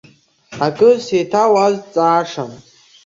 [0.65, 2.51] Акы сеиҭауазҵаашан.